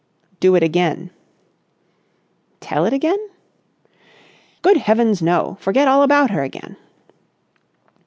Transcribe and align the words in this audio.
"Do 0.39 0.55
it 0.55 0.63
again!" 0.63 1.11
"Tell 2.59 2.85
it 2.85 2.91
again?" 2.93 3.19
"Good 4.63 4.77
heavens, 4.77 5.21
no! 5.21 5.57
Forget 5.59 5.87
all 5.87 6.01
about 6.01 6.31
her 6.31 6.41
again." 6.41 6.75